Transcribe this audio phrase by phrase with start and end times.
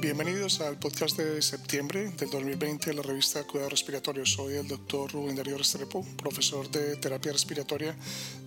[0.00, 4.24] Bienvenidos al podcast de septiembre del 2020 de la revista Cuidado Respiratorio.
[4.24, 7.94] Soy el doctor Rubén Darío Restrepo, profesor de terapia respiratoria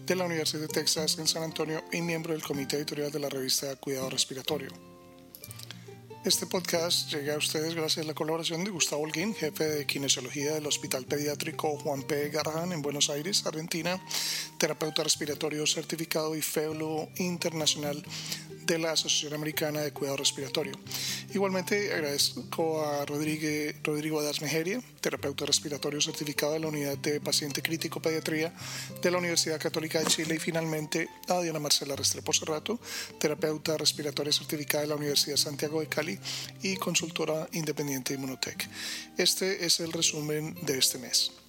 [0.03, 3.29] de la Universidad de Texas en San Antonio y miembro del comité editorial de la
[3.29, 4.69] revista Cuidado Respiratorio.
[6.25, 10.53] Este podcast llega a ustedes gracias a la colaboración de Gustavo Holguín, jefe de kinesiología
[10.53, 12.29] del Hospital Pediátrico Juan P.
[12.29, 14.01] Garrahan en Buenos Aires, Argentina,
[14.57, 18.03] terapeuta respiratorio certificado y fellow internacional
[18.65, 20.73] de la Asociación Americana de Cuidado Respiratorio.
[21.33, 27.61] Igualmente agradezco a Rodrigue, Rodrigo Adas Mejeria, terapeuta respiratorio certificado de la Unidad de Paciente
[27.61, 28.53] Crítico Pediatría
[29.01, 32.79] de la Universidad Católica de Chile y finalmente a Diana Marcela Restrepo Cerrato,
[33.19, 36.19] terapeuta respiratoria certificada de la Universidad Santiago de Cali
[36.61, 38.69] y consultora independiente de Inmunotech.
[39.17, 41.42] Este es el resumen de este mes.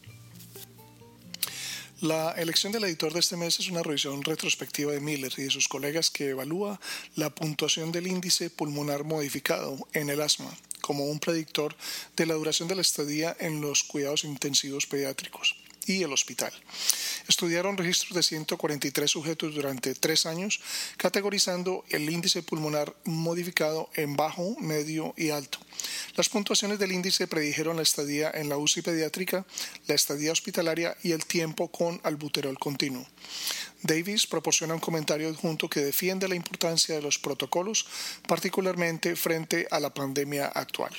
[2.01, 5.51] La elección del editor de este mes es una revisión retrospectiva de Miller y de
[5.51, 6.80] sus colegas que evalúa
[7.15, 11.75] la puntuación del índice pulmonar modificado en el asma como un predictor
[12.17, 15.56] de la duración de la estadía en los cuidados intensivos pediátricos
[15.87, 16.53] y el hospital.
[17.29, 20.61] Estudiaron registros de 143 sujetos durante tres años,
[20.97, 25.59] categorizando el índice pulmonar modificado en bajo, medio y alto.
[26.17, 29.47] Las puntuaciones del índice predijeron la estadía en la UCI pediátrica,
[29.87, 33.07] la estadía hospitalaria y el tiempo con albuterol continuo.
[33.83, 37.87] Davis proporciona un comentario adjunto que defiende la importancia de los protocolos,
[38.27, 40.95] particularmente frente a la pandemia actual.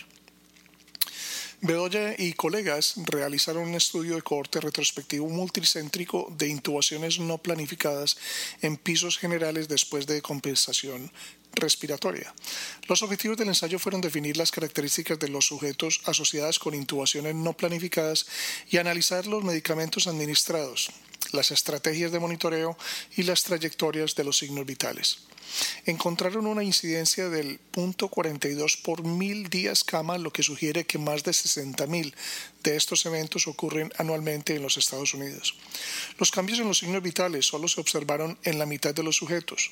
[1.66, 8.18] Bedoya y colegas realizaron un estudio de cohorte retrospectivo multicéntrico de intubaciones no planificadas
[8.62, 11.12] en pisos generales después de compensación
[11.54, 12.32] respiratoria.
[12.88, 17.54] Los objetivos del ensayo fueron definir las características de los sujetos asociadas con intubaciones no
[17.54, 18.28] planificadas
[18.70, 20.92] y analizar los medicamentos administrados,
[21.34, 22.78] las estrategias de monitoreo
[23.16, 25.20] y las trayectorias de los signos vitales
[25.86, 31.32] encontraron una incidencia del 0.42 por mil días cama, lo que sugiere que más de
[31.32, 32.14] 60.000
[32.64, 35.56] de estos eventos ocurren anualmente en los Estados Unidos.
[36.18, 39.72] Los cambios en los signos vitales solo se observaron en la mitad de los sujetos,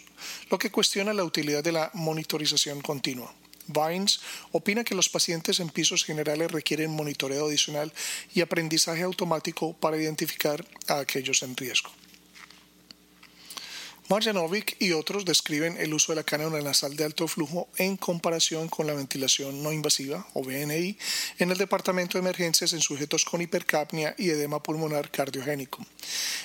[0.50, 3.34] lo que cuestiona la utilidad de la monitorización continua.
[3.68, 4.20] Vines
[4.52, 7.94] opina que los pacientes en pisos generales requieren monitoreo adicional
[8.34, 11.92] y aprendizaje automático para identificar a aquellos en riesgo.
[14.10, 18.68] Marjanovic y otros describen el uso de la cánula nasal de alto flujo en comparación
[18.68, 20.98] con la ventilación no invasiva, o BNI,
[21.40, 25.86] en el departamento de emergencias en sujetos con hipercapnia y edema pulmonar cardiogénico.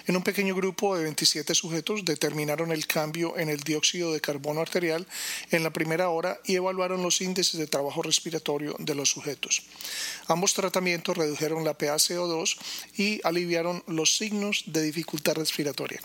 [0.07, 4.61] En un pequeño grupo de 27 sujetos determinaron el cambio en el dióxido de carbono
[4.61, 5.05] arterial
[5.51, 9.65] en la primera hora y evaluaron los índices de trabajo respiratorio de los sujetos.
[10.29, 12.57] Ambos tratamientos redujeron la PaCO2
[12.97, 16.01] y aliviaron los signos de dificultad respiratoria.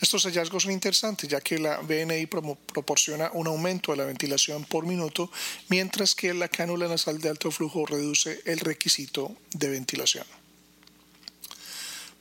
[0.00, 4.86] Estos hallazgos son interesantes ya que la BNI proporciona un aumento de la ventilación por
[4.86, 5.30] minuto,
[5.68, 10.26] mientras que la cánula nasal de alto flujo reduce el requisito de ventilación.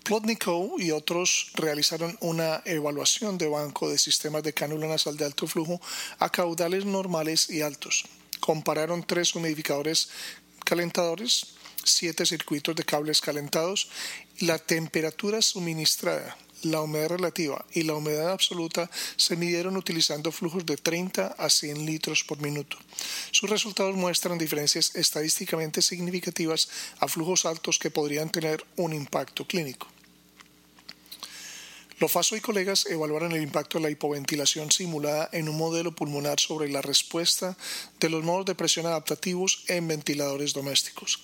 [0.04, 5.48] Plotnikov y otros realizaron una evaluación de banco de sistemas de cánula nasal de alto
[5.48, 5.82] flujo
[6.20, 8.06] a caudales normales y altos.
[8.40, 10.10] Compararon tres humidificadores
[10.64, 13.90] calentadores, siete circuitos de cables calentados
[14.40, 20.78] la temperatura suministrada la humedad relativa y la humedad absoluta se midieron utilizando flujos de
[20.78, 22.78] 30 a 100 litros por minuto.
[23.31, 29.88] Sus resultados muestran diferencias estadísticamente significativas a flujos altos que podrían tener un impacto clínico.
[31.98, 36.70] Lofaso y colegas evaluaron el impacto de la hipoventilación simulada en un modelo pulmonar sobre
[36.70, 37.58] la respuesta
[38.02, 41.22] de los modos de presión adaptativos en ventiladores domésticos.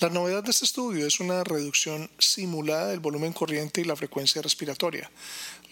[0.00, 4.42] La novedad de este estudio es una reducción simulada del volumen corriente y la frecuencia
[4.42, 5.10] respiratoria.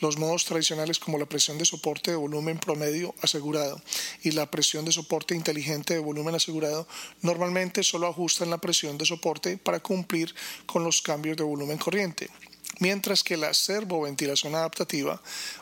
[0.00, 3.82] Los modos tradicionales como la presión de soporte de volumen promedio asegurado
[4.22, 6.88] y la presión de soporte inteligente de volumen asegurado
[7.20, 12.31] normalmente solo ajustan la presión de soporte para cumplir con los cambios de volumen corriente
[12.80, 15.20] mientras que la servoventilación adaptativa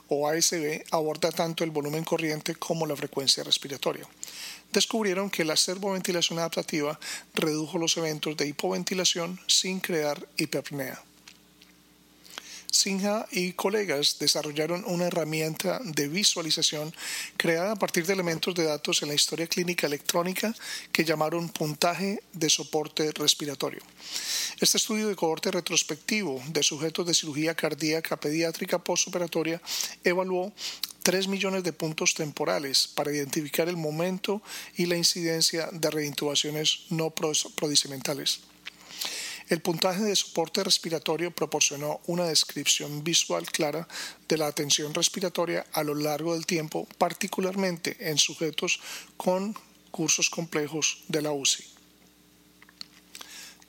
[0.09, 4.07] o ASB aborda tanto el volumen corriente como la frecuencia respiratoria
[4.73, 6.99] descubrieron que la servoventilación adaptativa
[7.35, 11.03] redujo los eventos de hipoventilación sin crear hiperpnea.
[12.71, 16.95] Sinha y colegas desarrollaron una herramienta de visualización
[17.37, 20.55] creada a partir de elementos de datos en la historia clínica electrónica
[20.93, 23.81] que llamaron puntaje de soporte respiratorio.
[24.61, 29.61] Este estudio de cohorte retrospectivo de sujetos de cirugía cardíaca pediátrica postoperatoria
[30.05, 30.53] evaluó
[31.03, 34.43] 3 millones de puntos temporales para identificar el momento
[34.77, 38.41] y la incidencia de reintubaciones no procedimentales.
[39.51, 43.89] El puntaje de soporte respiratorio proporcionó una descripción visual clara
[44.29, 48.79] de la atención respiratoria a lo largo del tiempo, particularmente en sujetos
[49.17, 49.57] con
[49.87, 51.65] recursos complejos de la UCI.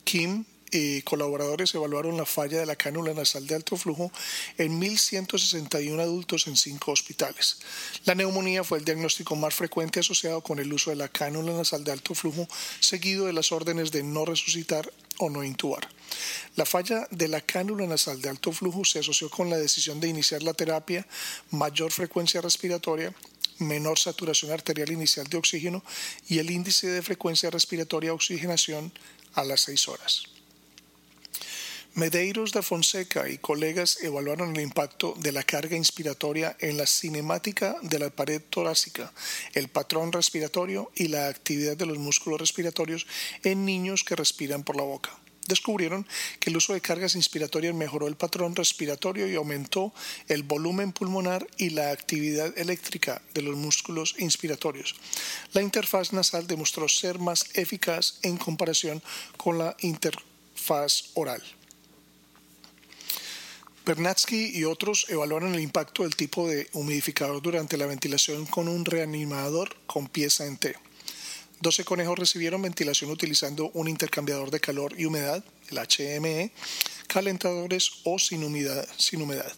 [0.04, 4.12] Kim y colaboradores evaluaron la falla de la cánula nasal de alto flujo
[4.57, 7.57] en 1.161 adultos en cinco hospitales.
[8.06, 11.83] La neumonía fue el diagnóstico más frecuente asociado con el uso de la cánula nasal
[11.83, 12.48] de alto flujo,
[12.80, 15.88] seguido de las órdenes de no resucitar o no intubar.
[16.56, 20.09] La falla de la cánula nasal de alto flujo se asoció con la decisión de
[20.09, 21.07] iniciar la terapia,
[21.51, 23.13] mayor frecuencia respiratoria,
[23.59, 25.83] menor saturación arterial inicial de oxígeno
[26.27, 28.91] y el índice de frecuencia respiratoria oxigenación
[29.35, 30.23] a las 6 horas.
[31.93, 37.75] Medeiros da Fonseca y colegas evaluaron el impacto de la carga inspiratoria en la cinemática
[37.81, 39.11] de la pared torácica,
[39.53, 43.07] el patrón respiratorio y la actividad de los músculos respiratorios
[43.43, 45.11] en niños que respiran por la boca.
[45.47, 46.07] Descubrieron
[46.39, 49.94] que el uso de cargas inspiratorias mejoró el patrón respiratorio y aumentó
[50.29, 54.95] el volumen pulmonar y la actividad eléctrica de los músculos inspiratorios.
[55.51, 59.03] La interfaz nasal demostró ser más eficaz en comparación
[59.35, 61.44] con la interfaz oral.
[63.86, 68.86] Bernatsky y otros evaluaron el impacto del tipo de humidificador durante la ventilación con un
[68.86, 70.75] reanimador con pieza en T.
[71.62, 76.51] 12 conejos recibieron ventilación utilizando un intercambiador de calor y humedad, el HME,
[77.07, 78.88] calentadores o sin humedad.
[78.98, 79.51] Sin humedad.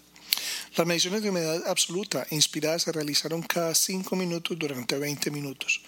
[0.75, 5.81] Las mediciones de humedad absoluta inspirada se realizaron cada 5 minutos durante 20 minutos.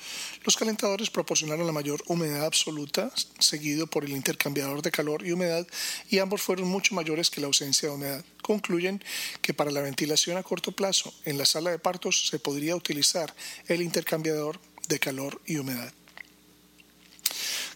[0.44, 5.66] Los calentadores proporcionaron la mayor humedad absoluta, seguido por el intercambiador de calor y humedad,
[6.08, 8.26] y ambos fueron mucho mayores que la ausencia de humedad.
[8.44, 9.04] Concluyen
[9.42, 13.34] que para la ventilación a corto plazo en la sala de partos se podría utilizar
[13.68, 15.92] el intercambiador de calor y humedad.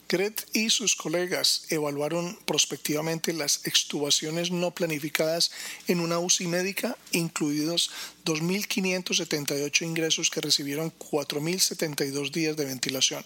[0.09, 5.51] Gret y sus colegas evaluaron prospectivamente las extubaciones no planificadas
[5.87, 7.91] en una UCI médica, incluidos
[8.25, 13.23] 2.578 ingresos que recibieron 4.072 días de ventilación.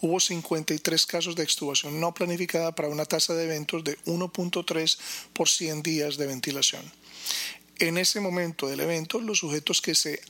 [0.00, 4.98] Hubo 53 casos de extubación no planificada para una tasa de eventos de 1.3
[5.34, 6.90] por 100 días de ventilación.
[7.80, 10.22] En ese momento del evento, los sujetos que se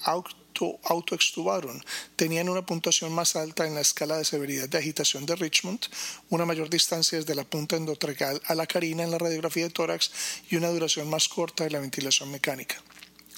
[0.85, 1.85] autoextubaron
[2.17, 5.81] tenían una puntuación más alta en la escala de severidad de agitación de Richmond,
[6.31, 10.11] una mayor distancia desde la punta endotracal a la carina en la radiografía de tórax
[10.51, 12.77] y una duración más corta de la ventilación mecánica.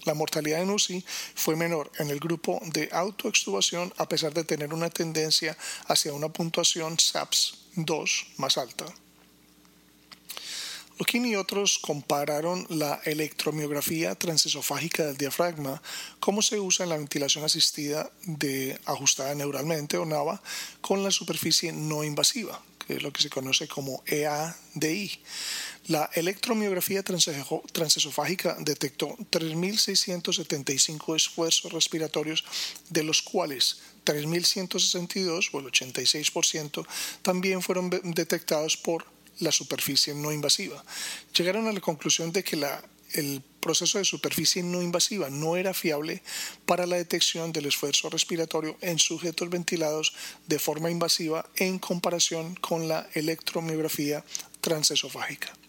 [0.04, 4.72] La mortalidad en UCI fue menor en el grupo de autoextubación a pesar de tener
[4.72, 5.56] una tendencia
[5.88, 8.86] hacia una puntuación SAPS 2 más alta.
[11.00, 15.80] Loquín y otros compararon la electromiografía transesofágica del diafragma,
[16.20, 18.12] cómo se usa en la ventilación asistida
[18.84, 20.42] ajustada neuralmente o NAVA,
[20.82, 25.22] con la superficie no invasiva, que es lo que se conoce como EADI.
[25.86, 32.44] La electromiografía transesofágica detectó 3.675 esfuerzos respiratorios,
[32.90, 36.86] de los cuales 3.162, o el 86%,
[37.22, 39.06] también fueron detectados por
[39.40, 40.82] la superficie no invasiva.
[41.36, 42.82] Llegaron a la conclusión de que la,
[43.12, 46.22] el proceso de superficie no invasiva no era fiable
[46.66, 50.14] para la detección del esfuerzo respiratorio en sujetos ventilados
[50.46, 54.24] de forma invasiva en comparación con la electromiografía
[54.60, 55.59] transesofágica.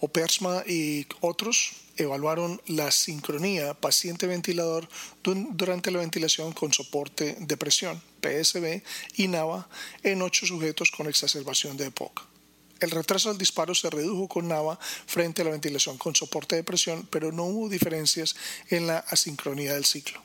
[0.00, 4.88] Opersma y otros evaluaron la sincronía paciente-ventilador
[5.22, 8.82] durante la ventilación con soporte de presión, PSB,
[9.16, 9.68] y NAVA
[10.02, 12.26] en ocho sujetos con exacerbación de EPOC.
[12.80, 16.64] El retraso del disparo se redujo con NAVA frente a la ventilación con soporte de
[16.64, 18.34] presión, pero no hubo diferencias
[18.68, 20.20] en la asincronía del ciclo.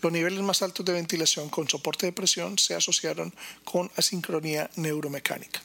[0.00, 3.34] Los niveles más altos de ventilación con soporte de presión se asociaron
[3.64, 5.60] con asincronía neuromecánica.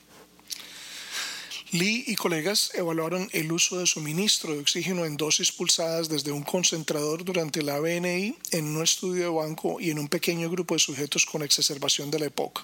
[1.74, 6.44] Lee y colegas evaluaron el uso de suministro de oxígeno en dosis pulsadas desde un
[6.44, 10.80] concentrador durante la BNI en un estudio de banco y en un pequeño grupo de
[10.80, 12.63] sujetos con exacerbación de la EPOC.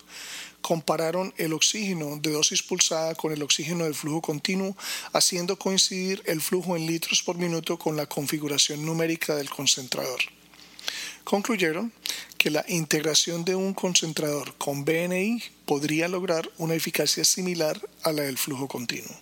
[0.62, 4.78] Compararon el oxígeno de dosis pulsada con el oxígeno de flujo continuo,
[5.12, 10.20] haciendo coincidir el flujo en litros por minuto con la configuración numérica del concentrador
[11.30, 11.94] concluyeron
[12.40, 18.24] que la integración de un concentrador con BNI podría lograr una eficacia similar a la
[18.24, 19.16] del flujo continuo.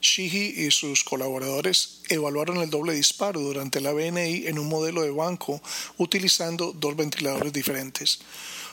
[0.00, 5.10] Shihi y sus colaboradores evaluaron el doble disparo durante la BNI en un modelo de
[5.10, 5.60] banco
[5.98, 8.20] utilizando dos ventiladores diferentes.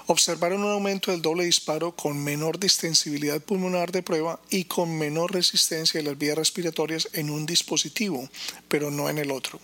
[0.07, 5.33] Observaron un aumento del doble disparo con menor distensibilidad pulmonar de prueba y con menor
[5.33, 8.29] resistencia de las vías respiratorias en un dispositivo,
[8.69, 9.59] pero no en el otro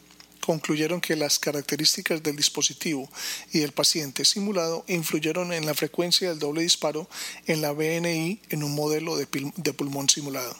[0.47, 3.09] concluyeron que las características del dispositivo
[3.51, 7.09] y del paciente simulado influyeron en la frecuencia del doble disparo
[7.47, 9.27] en la BNI en un modelo de,
[9.73, 10.55] pulmón simulado.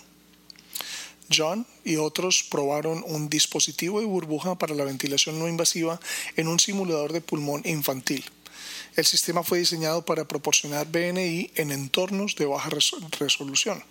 [1.33, 6.01] John y otros probaron un dispositivo de burbuja para la ventilación no invasiva
[6.35, 8.25] en un simulador de pulmón infantil.
[8.97, 12.69] El sistema fue diseñado para proporcionar BNI en entornos de baja
[13.19, 13.81] resolución.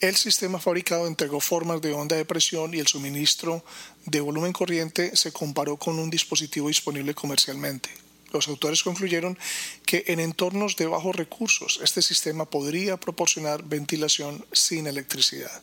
[0.00, 3.62] El sistema fabricado entregó formas de onda de presión y el suministro
[4.06, 7.90] de volumen corriente se comparó con un dispositivo disponible comercialmente.
[8.32, 9.36] Los autores concluyeron
[9.84, 15.60] que en entornos de bajos recursos este sistema podría proporcionar ventilación sin electricidad.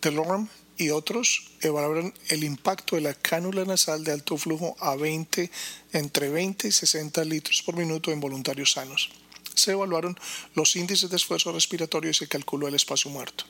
[0.00, 0.46] DeLorme
[0.76, 5.50] y otros evaluaron el impacto de la cánula nasal de alto flujo a 20,
[5.92, 9.10] entre 20 y 60 litros por minuto en voluntarios sanos.
[9.58, 10.16] Se evaluaron
[10.54, 13.44] los índices de esfuerzo respiratorio y se calculó el espacio muerto.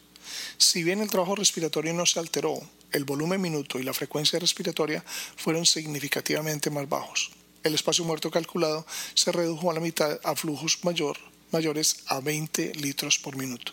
[0.56, 2.58] Si bien el trabajo respiratorio no se alteró,
[2.92, 5.04] el volumen minuto y la frecuencia respiratoria
[5.36, 7.30] fueron significativamente más bajos.
[7.62, 11.18] El espacio muerto calculado se redujo a la mitad a flujos mayor,
[11.50, 13.72] mayores a 20 litros por minuto.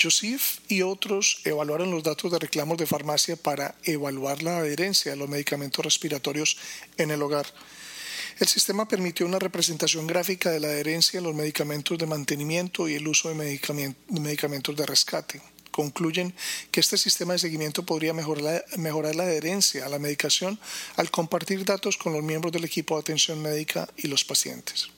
[0.00, 5.16] Joseph y otros evaluaron los datos de reclamos de farmacia para evaluar la adherencia a
[5.16, 6.56] los medicamentos respiratorios
[6.96, 7.46] en el hogar.
[8.40, 12.94] El sistema permitió una representación gráfica de la adherencia a los medicamentos de mantenimiento y
[12.94, 13.34] el uso de
[14.08, 15.42] medicamentos de rescate.
[15.70, 16.32] Concluyen
[16.70, 20.58] que este sistema de seguimiento podría mejorar la, mejorar la adherencia a la medicación
[20.96, 24.88] al compartir datos con los miembros del equipo de atención médica y los pacientes.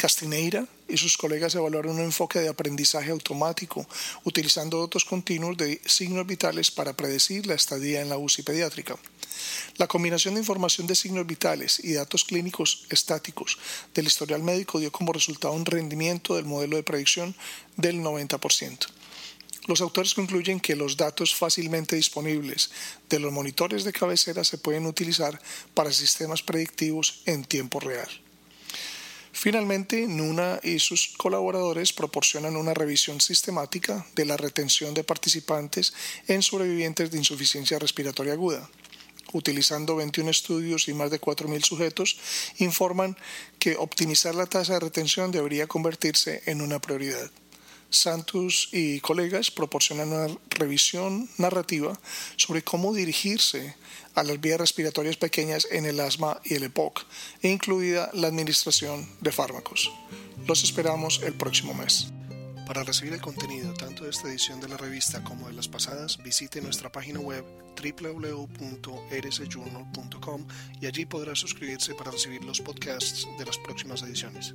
[0.00, 3.86] Castineira y sus colegas evaluaron un enfoque de aprendizaje automático
[4.24, 8.96] utilizando datos continuos de signos vitales para predecir la estadía en la UCI pediátrica.
[9.76, 13.58] La combinación de información de signos vitales y datos clínicos estáticos
[13.92, 17.36] del historial médico dio como resultado un rendimiento del modelo de predicción
[17.76, 18.86] del 90%.
[19.66, 22.70] Los autores concluyen que los datos fácilmente disponibles
[23.10, 25.38] de los monitores de cabecera se pueden utilizar
[25.74, 28.08] para sistemas predictivos en tiempo real.
[29.32, 35.94] Finalmente, Nuna y sus colaboradores proporcionan una revisión sistemática de la retención de participantes
[36.26, 38.68] en sobrevivientes de insuficiencia respiratoria aguda.
[39.32, 42.18] Utilizando 21 estudios y más de 4.000 sujetos,
[42.58, 43.16] informan
[43.58, 47.30] que optimizar la tasa de retención debería convertirse en una prioridad.
[47.90, 51.98] Santos y colegas proporcionan una revisión narrativa
[52.36, 53.74] sobre cómo dirigirse
[54.14, 57.04] a las vías respiratorias pequeñas en el asma y el EPOC,
[57.42, 59.90] incluida la administración de fármacos.
[60.46, 62.12] Los esperamos el próximo mes.
[62.70, 66.22] Para recibir el contenido tanto de esta edición de la revista como de las pasadas,
[66.22, 67.44] visite nuestra página web
[67.74, 70.46] www.rsjournal.com
[70.80, 74.54] y allí podrá suscribirse para recibir los podcasts de las próximas ediciones.